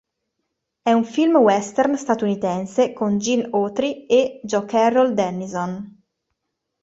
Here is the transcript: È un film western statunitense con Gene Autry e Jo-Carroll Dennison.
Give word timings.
È 0.81 0.91
un 0.91 1.05
film 1.05 1.35
western 1.35 1.95
statunitense 1.95 2.91
con 2.91 3.19
Gene 3.19 3.47
Autry 3.51 4.07
e 4.07 4.41
Jo-Carroll 4.43 5.11
Dennison. 5.11 6.01